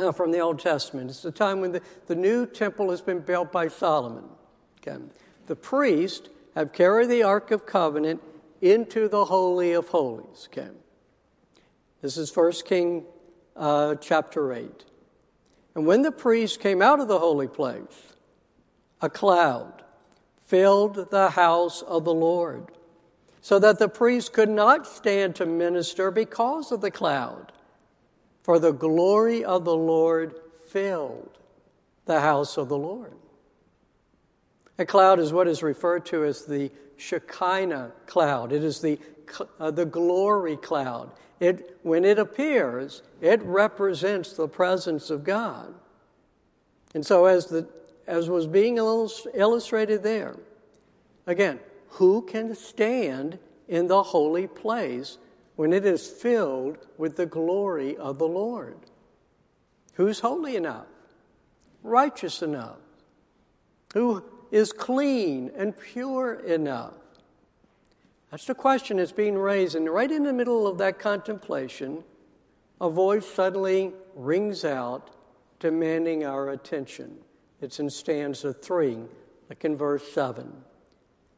[0.00, 1.08] uh, from the Old Testament.
[1.08, 4.24] It's the time when the, the new temple has been built by Solomon.
[4.78, 5.00] Okay.
[5.46, 8.20] The priests have carried the Ark of Covenant
[8.60, 10.48] into the Holy of Holies.
[10.50, 10.70] Okay.
[12.02, 13.04] This is 1 King
[13.60, 14.84] uh, chapter 8.
[15.76, 18.14] And when the priest came out of the holy place,
[19.00, 19.84] a cloud
[20.46, 22.72] filled the house of the Lord,
[23.40, 27.52] so that the priest could not stand to minister because of the cloud.
[28.42, 30.34] For the glory of the Lord
[30.68, 31.38] filled
[32.06, 33.14] the house of the Lord.
[34.78, 38.52] A cloud is what is referred to as the Shekinah cloud.
[38.52, 38.98] It is the,
[39.58, 41.10] uh, the glory cloud.
[41.40, 45.74] It, when it appears, it represents the presence of God.
[46.94, 47.66] And so, as the
[48.10, 50.36] as was being illustrated there.
[51.26, 51.60] Again,
[51.90, 53.38] who can stand
[53.68, 55.18] in the holy place
[55.54, 58.76] when it is filled with the glory of the Lord?
[59.94, 60.86] Who's holy enough?
[61.84, 62.78] Righteous enough?
[63.94, 66.94] Who is clean and pure enough?
[68.30, 69.74] That's the question that's being raised.
[69.74, 72.04] And right in the middle of that contemplation,
[72.80, 75.10] a voice suddenly rings out,
[75.58, 77.18] demanding our attention.
[77.60, 78.98] It's in stanza 3,
[79.48, 80.52] like in verse 7.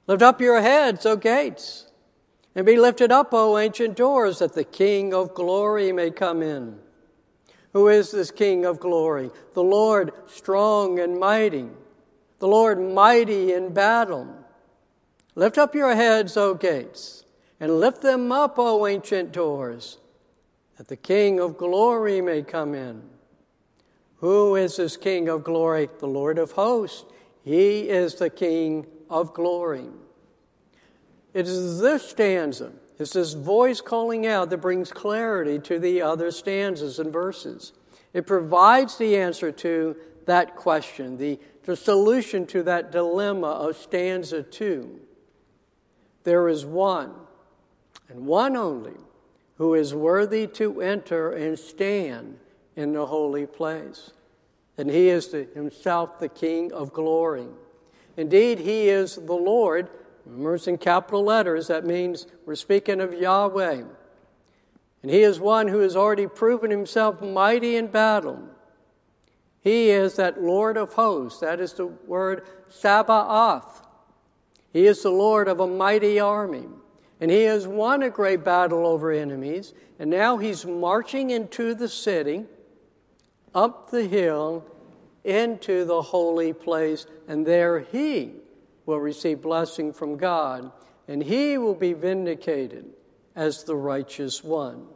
[0.06, 1.86] Lift up your heads, O gates,
[2.54, 6.78] and be lifted up, O ancient doors, that the King of glory may come in.
[7.72, 9.30] Who is this King of glory?
[9.54, 11.68] The Lord strong and mighty,
[12.38, 14.41] the Lord mighty in battle.
[15.34, 17.24] Lift up your heads, O gates,
[17.58, 19.98] and lift them up, O ancient doors,
[20.76, 23.02] that the King of glory may come in.
[24.16, 25.88] Who is this King of glory?
[25.98, 27.04] The Lord of hosts.
[27.42, 29.86] He is the King of glory.
[31.34, 36.30] It is this stanza, it's this voice calling out that brings clarity to the other
[36.30, 37.72] stanzas and verses.
[38.12, 44.42] It provides the answer to that question, the, the solution to that dilemma of stanza
[44.42, 45.00] two.
[46.24, 47.12] There is one,
[48.08, 48.96] and one only,
[49.56, 52.38] who is worthy to enter and stand
[52.76, 54.12] in the holy place.
[54.78, 57.46] And he is the, himself the King of glory.
[58.16, 59.88] Indeed, he is the Lord.
[60.24, 61.66] Remember, in capital letters.
[61.68, 63.82] That means we're speaking of Yahweh.
[65.02, 68.40] And he is one who has already proven himself mighty in battle.
[69.60, 71.40] He is that Lord of hosts.
[71.40, 73.81] That is the word Sabaoth.
[74.72, 76.66] He is the Lord of a mighty army.
[77.20, 79.74] And he has won a great battle over enemies.
[79.98, 82.44] And now he's marching into the city
[83.54, 84.64] up the hill
[85.24, 88.32] into the holy place, and there he
[88.86, 90.72] will receive blessing from God,
[91.06, 92.86] and he will be vindicated
[93.36, 94.86] as the righteous one.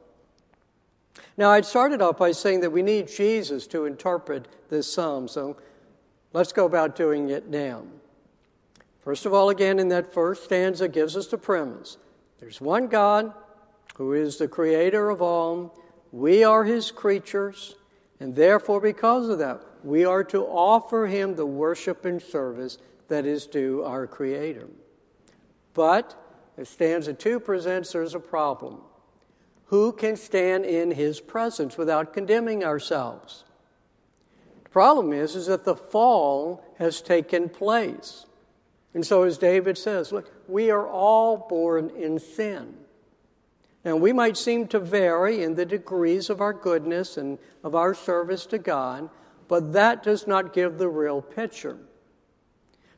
[1.37, 5.57] Now, I started off by saying that we need Jesus to interpret this psalm, so
[6.33, 7.85] let's go about doing it now.
[9.07, 11.97] First of all, again, in that first stanza gives us the premise
[12.41, 13.33] there's one God
[13.95, 15.79] who is the creator of all,
[16.11, 17.77] we are his creatures.
[18.19, 23.25] And therefore, because of that, we are to offer him the worship and service that
[23.25, 24.69] is due our Creator.
[25.73, 26.15] But,
[26.59, 28.81] as stanza 2 presents, there's a problem.
[29.67, 33.45] Who can stand in his presence without condemning ourselves?
[34.65, 38.27] The problem is, is that the fall has taken place.
[38.95, 42.75] And so, as David says, look, we are all born in sin.
[43.85, 47.95] Now, we might seem to vary in the degrees of our goodness and of our
[47.95, 49.11] service to God,
[49.49, 51.79] but that does not give the real picture.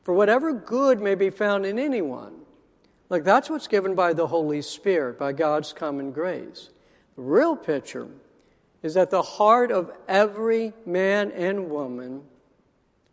[0.02, 2.32] For whatever good may be found in anyone,
[3.10, 6.70] like that's what's given by the Holy Spirit, by God's common grace.
[7.16, 8.08] The real picture
[8.82, 12.22] is that the heart of every man and woman,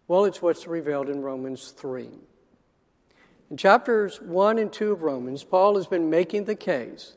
[0.07, 2.09] well, it's what's revealed in Romans 3.
[3.49, 7.15] In chapters 1 and 2 of Romans, Paul has been making the case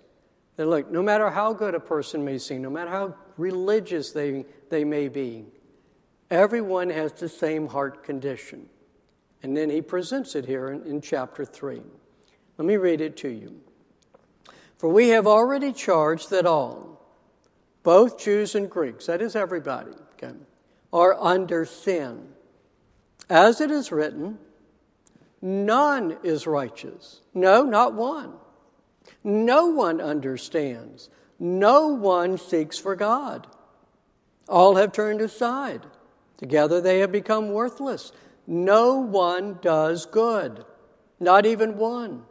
[0.56, 4.44] that, look, no matter how good a person may seem, no matter how religious they,
[4.68, 5.46] they may be,
[6.30, 8.68] everyone has the same heart condition.
[9.42, 11.80] And then he presents it here in, in chapter 3.
[12.58, 13.60] Let me read it to you.
[14.76, 17.00] For we have already charged that all,
[17.82, 20.34] both Jews and Greeks, that is everybody, okay,
[20.92, 22.28] are under sin.
[23.30, 24.38] As it is written,
[25.40, 27.20] none is righteous.
[27.34, 28.34] No, not one.
[29.24, 31.10] No one understands.
[31.38, 33.46] No one seeks for God.
[34.48, 35.82] All have turned aside.
[36.36, 38.12] Together they have become worthless.
[38.46, 40.64] No one does good,
[41.20, 42.24] not even one.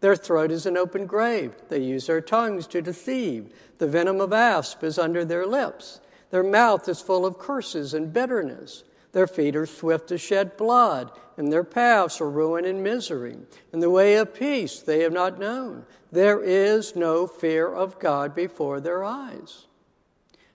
[0.00, 1.54] Their throat is an open grave.
[1.68, 3.54] They use their tongues to deceive.
[3.78, 6.00] The venom of asp is under their lips.
[6.30, 8.84] Their mouth is full of curses and bitterness.
[9.14, 13.36] Their feet are swift to shed blood, and their paths are ruin and misery.
[13.72, 15.86] In the way of peace they have not known.
[16.10, 19.66] There is no fear of God before their eyes.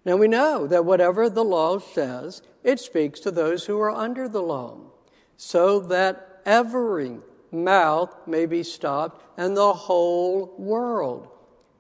[0.04, 4.28] Now we know that whatever the law says, it speaks to those who are under
[4.28, 4.78] the law,
[5.38, 7.20] so that every
[7.54, 11.30] mouth may be stopped and the whole world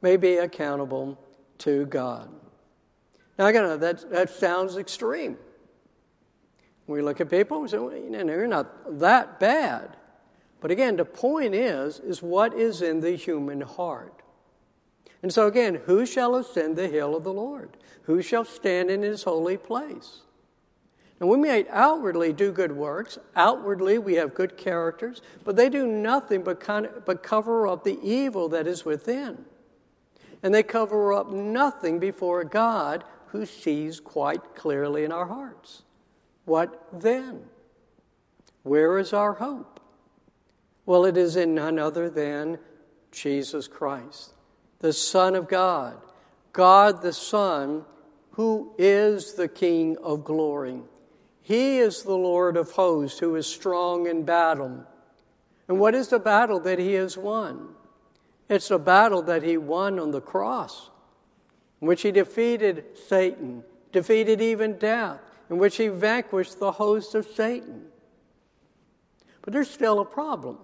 [0.01, 1.19] may be accountable
[1.57, 2.30] to God.
[3.38, 5.38] Now, again, that, that sounds extreme.
[6.90, 9.96] We look at people and say, well, you know, you're not that bad.
[10.60, 14.24] But again, the point is, is what is in the human heart.
[15.22, 17.78] And so again, who shall ascend the hill of the Lord?
[18.04, 20.22] Who shall stand in his holy place?
[21.20, 25.86] And we may outwardly do good works, outwardly we have good characters, but they do
[25.86, 29.46] nothing but, of, but cover up the evil that is within.
[30.42, 35.84] And they cover up nothing before God who sees quite clearly in our hearts.
[36.50, 37.41] What then?
[38.64, 39.80] Where is our hope?
[40.84, 42.58] Well, it is in none other than
[43.12, 44.34] Jesus Christ,
[44.80, 46.02] the Son of God,
[46.52, 47.86] God the Son,
[48.32, 50.82] who is the King of glory.
[51.43, 54.88] He is the Lord of hosts who is strong in battle.
[55.68, 57.76] And what is the battle that he has won?
[58.50, 60.89] It's a battle that he won on the cross,
[61.80, 67.26] in which he defeated Satan, defeated even death, in which he vanquished the host of
[67.28, 67.86] Satan.
[69.41, 70.58] But there's still a problem.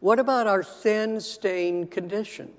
[0.00, 2.52] What about our sin stained condition?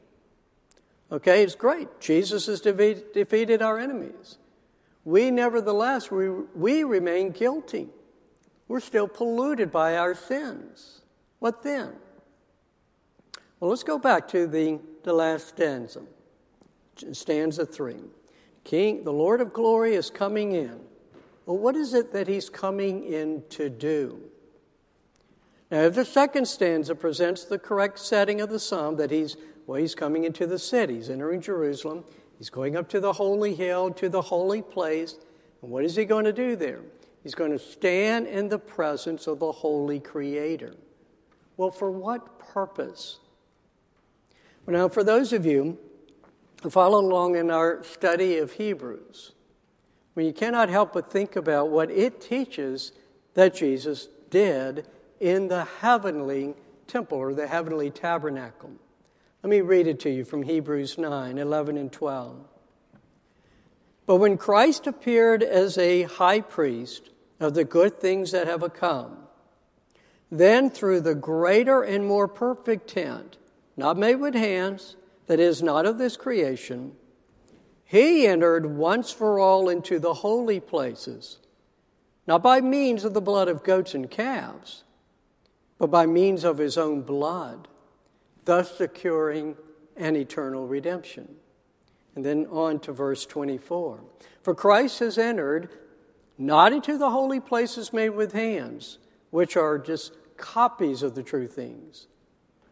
[1.11, 1.99] Okay, it's great.
[1.99, 4.37] Jesus has defeated our enemies
[5.07, 7.87] we nevertheless we, we remain guilty.
[8.67, 11.01] We're still polluted by our sins.
[11.39, 11.93] What then?
[13.61, 16.01] Well, let's go back to the, the last stanza,
[17.13, 18.01] stanza three.
[18.65, 20.77] King, the Lord of glory is coming in.
[21.47, 24.21] Well, what is it that he's coming in to do?
[25.71, 29.35] Now, the second stanza presents the correct setting of the psalm, that he's,
[29.65, 32.05] well, he's coming into the city, he's entering Jerusalem,
[32.37, 35.15] He's going up to the holy hill, to the holy place.
[35.61, 36.81] And what is he going to do there?
[37.23, 40.75] He's going to stand in the presence of the holy creator.
[41.57, 43.19] Well, for what purpose?
[44.65, 45.79] Well, now, for those of you
[46.61, 49.31] who follow along in our study of Hebrews,
[50.17, 52.91] when you cannot help but think about what it teaches
[53.35, 54.87] that Jesus did
[55.19, 56.55] in the heavenly
[56.87, 58.71] temple or the heavenly tabernacle.
[59.43, 62.35] Let me read it to you from Hebrews 9 11 and 12.
[64.07, 69.19] But when Christ appeared as a high priest of the good things that have come,
[70.31, 73.37] then through the greater and more perfect tent,
[73.75, 74.95] not made with hands,
[75.27, 76.95] that is not of this creation,
[77.87, 81.37] he entered once for all into the holy places,
[82.27, 84.83] not by means of the blood of goats and calves,
[85.77, 87.67] but by means of his own blood
[88.47, 89.57] thus securing
[89.97, 91.35] an eternal redemption.
[92.15, 93.99] And then on to verse 24.
[94.41, 95.69] For Christ has entered
[96.37, 98.99] not into the holy places made with hands,
[99.31, 102.07] which are just copies of the true things,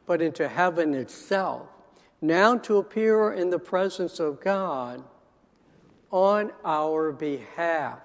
[0.06, 1.68] but into heaven itself,
[2.28, 5.04] now to appear in the presence of God
[6.12, 8.00] on our behalf.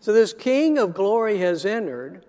[0.00, 2.24] So this King of glory has entered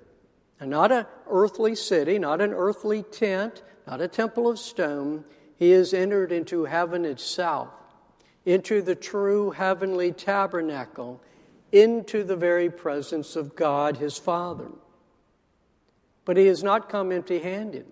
[0.59, 5.23] And not an earthly city, not an earthly tent, not a temple of stone.
[5.55, 7.69] He has entered into heaven itself,
[8.45, 11.21] into the true heavenly tabernacle,
[11.71, 14.69] into the very presence of God his Father.
[16.25, 17.85] But he has not come empty handed.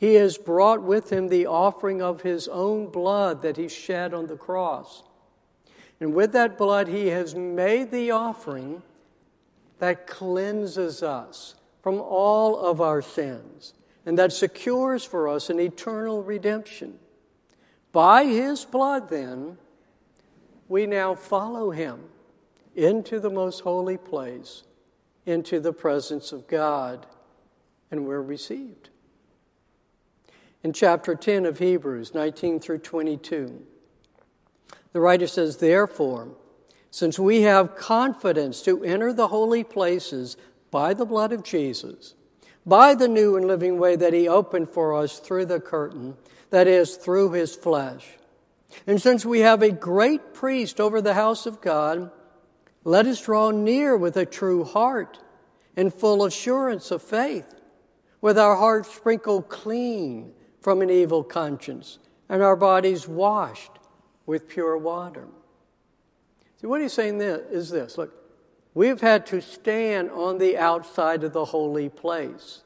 [0.00, 4.28] He has brought with him the offering of his own blood that he shed on
[4.28, 5.02] the cross.
[6.00, 8.82] And with that blood, he has made the offering
[9.78, 13.74] that cleanses us from all of our sins
[14.06, 16.98] and that secures for us an eternal redemption.
[17.92, 19.58] By his blood, then,
[20.66, 22.04] we now follow him
[22.74, 24.62] into the most holy place,
[25.26, 27.06] into the presence of God,
[27.90, 28.89] and we're received
[30.62, 33.62] in chapter 10 of Hebrews, 19 through 22.
[34.92, 36.28] The writer says, Therefore,
[36.90, 40.36] since we have confidence to enter the holy places
[40.70, 42.14] by the blood of Jesus,
[42.66, 46.16] by the new and living way that he opened for us through the curtain,
[46.50, 48.06] that is, through his flesh.
[48.86, 52.10] And since we have a great priest over the house of God,
[52.84, 55.18] let us draw near with a true heart
[55.76, 57.54] and full assurance of faith,
[58.20, 61.98] with our hearts sprinkled clean from an evil conscience
[62.28, 63.72] and our bodies washed
[64.26, 65.26] with pure water.
[66.60, 68.14] See, what he's saying is this look,
[68.74, 72.62] we've had to stand on the outside of the holy place,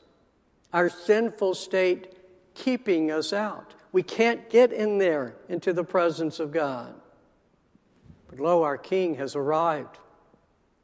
[0.73, 2.15] our sinful state
[2.55, 3.75] keeping us out.
[3.93, 6.95] We can't get in there into the presence of God.
[8.29, 9.99] But lo, our King has arrived.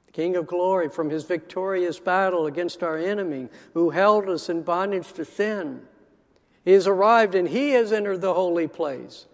[0.07, 4.63] The King of glory from his victorious battle against our enemy who held us in
[4.63, 5.83] bondage to sin
[6.65, 9.27] he has arrived and he has entered the holy place,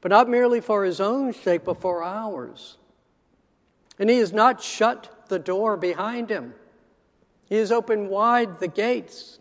[0.00, 2.78] but not merely for his own sake, but for ours.
[3.98, 6.54] And he has not shut the door behind him.
[7.48, 9.38] He has opened wide the gates.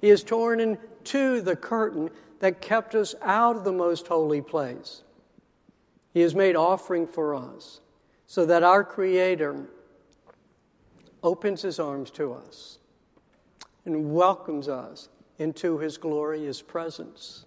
[0.00, 2.10] He has torn in two the curtain
[2.40, 5.02] that kept us out of the most holy place.
[6.12, 7.80] He has made offering for us
[8.26, 9.66] so that our Creator
[11.22, 12.78] opens his arms to us
[13.84, 15.08] and welcomes us
[15.40, 17.46] into his glorious presence.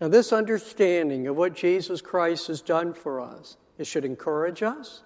[0.00, 5.02] Now, this understanding of what Jesus Christ has done for us, it should encourage us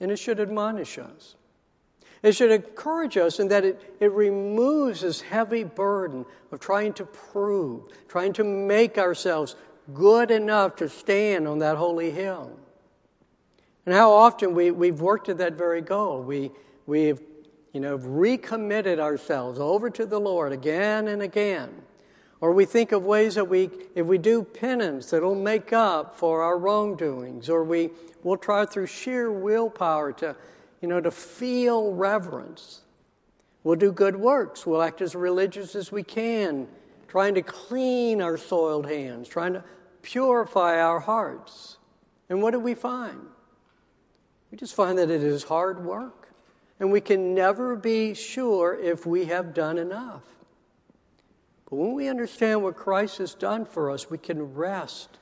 [0.00, 1.36] and it should admonish us.
[2.22, 7.04] It should encourage us in that it, it removes this heavy burden of trying to
[7.04, 9.56] prove, trying to make ourselves
[9.92, 12.58] good enough to stand on that holy hill.
[13.86, 16.22] And how often we, we've worked at that very goal.
[16.22, 16.50] We,
[16.86, 17.20] we've
[17.78, 21.70] you know, recommitted ourselves over to the Lord again and again.
[22.40, 26.42] Or we think of ways that we, if we do penance, that'll make up for
[26.42, 27.48] our wrongdoings.
[27.48, 27.90] Or we
[28.24, 30.34] will try through sheer willpower to,
[30.80, 32.80] you know, to feel reverence.
[33.62, 34.66] We'll do good works.
[34.66, 36.66] We'll act as religious as we can,
[37.06, 39.62] trying to clean our soiled hands, trying to
[40.02, 41.76] purify our hearts.
[42.28, 43.20] And what do we find?
[44.50, 46.17] We just find that it is hard work
[46.80, 50.22] and we can never be sure if we have done enough.
[51.68, 55.18] But when we understand what Christ has done for us, we can rest.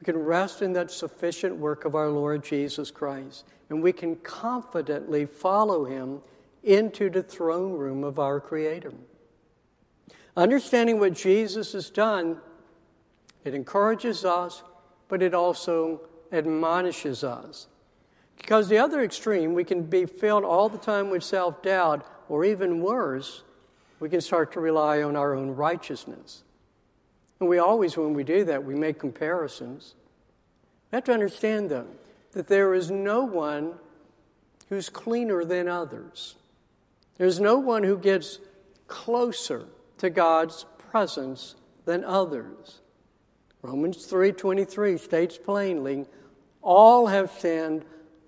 [0.00, 4.16] We can rest in that sufficient work of our Lord Jesus Christ, and we can
[4.16, 6.20] confidently follow him
[6.62, 8.92] into the throne room of our Creator.
[10.36, 12.38] Understanding what Jesus has done,
[13.44, 14.62] it encourages us,
[15.08, 16.00] but it also
[16.32, 17.68] admonishes us.
[18.36, 22.44] Because the other extreme, we can be filled all the time with self doubt, or
[22.44, 23.42] even worse,
[24.00, 26.42] we can start to rely on our own righteousness.
[27.40, 29.94] And we always, when we do that, we make comparisons.
[30.90, 31.88] We have to understand, though,
[32.32, 33.74] that there is no one
[34.68, 36.36] who's cleaner than others.
[37.16, 38.38] There's no one who gets
[38.88, 39.66] closer
[39.98, 41.54] to God's presence
[41.84, 42.80] than others.
[43.62, 46.06] Romans 3:23 states plainly,
[46.62, 47.84] all have sinned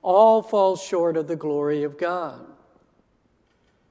[0.07, 2.47] all fall short of the glory of God.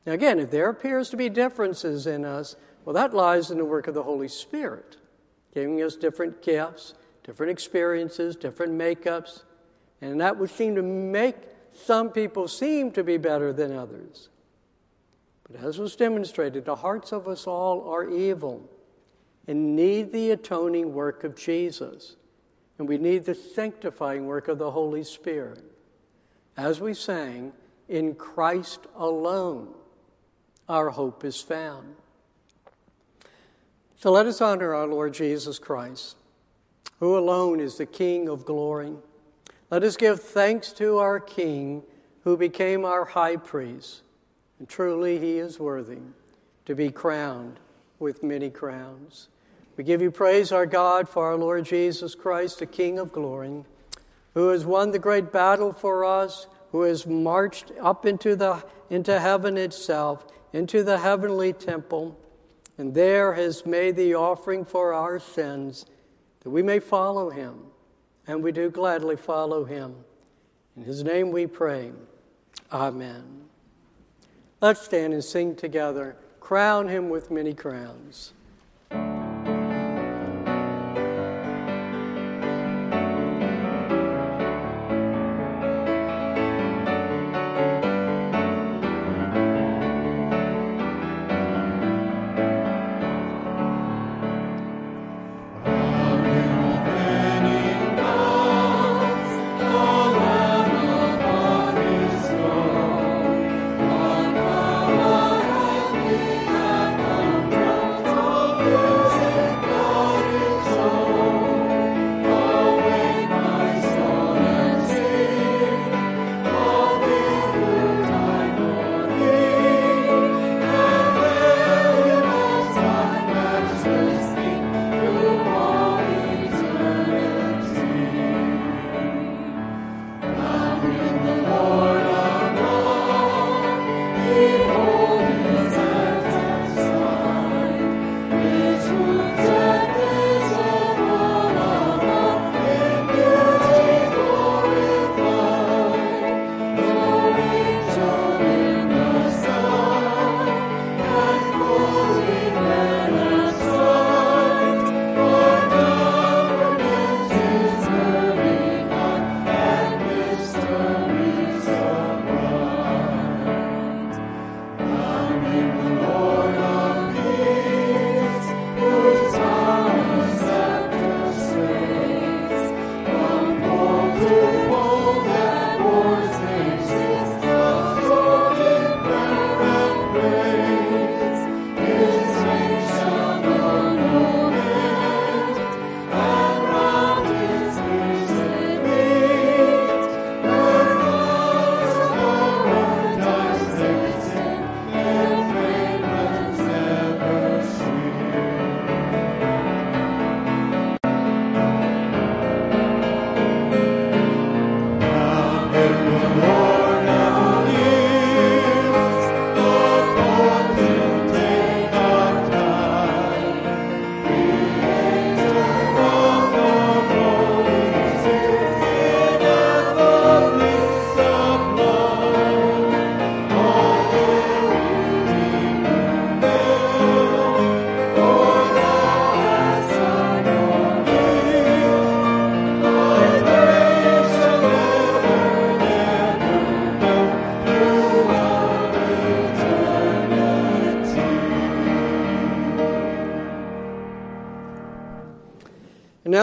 [0.05, 2.55] Now, again, if there appears to be differences in us,
[2.85, 4.95] well, that lies in the work of the Holy Spirit,
[5.53, 6.93] giving us different gifts,
[7.25, 9.43] different experiences, different makeups,
[9.99, 11.35] and that would seem to make
[11.73, 14.29] some people seem to be better than others.
[15.51, 18.69] But as was demonstrated, the hearts of us all are evil
[19.47, 22.15] and need the atoning work of Jesus.
[22.79, 25.74] And we need the sanctifying work of the Holy Spirit
[26.57, 27.53] as we sang,
[27.87, 29.69] in Christ alone
[30.67, 31.95] our hope is found.
[33.97, 36.17] So let us honor our Lord Jesus Christ,
[36.99, 38.93] who alone is the King of glory.
[39.69, 41.83] Let us give thanks to our King,
[42.23, 44.01] who became our high priest,
[44.59, 45.99] And truly, he is worthy
[46.65, 47.59] to be crowned
[47.99, 49.27] with many crowns.
[49.77, 53.65] We give you praise, our God, for our Lord Jesus Christ, the King of glory,
[54.35, 59.19] who has won the great battle for us, who has marched up into, the, into
[59.19, 62.19] heaven itself, into the heavenly temple,
[62.77, 65.85] and there has made the offering for our sins,
[66.41, 67.59] that we may follow him.
[68.27, 69.95] And we do gladly follow him.
[70.75, 71.91] In his name we pray.
[72.71, 73.45] Amen.
[74.61, 76.17] Let's stand and sing together.
[76.39, 78.33] Crown him with many crowns.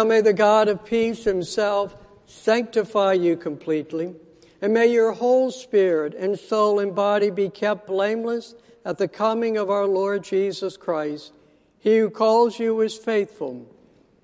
[0.03, 1.96] Now may the God of peace himself
[2.26, 4.16] sanctify you completely,
[4.61, 9.57] and may your whole spirit and soul and body be kept blameless at the coming
[9.57, 11.32] of our Lord Jesus Christ.
[11.78, 13.64] He who calls you is faithful.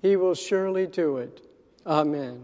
[0.01, 1.47] He will surely do it.
[1.87, 2.43] Amen.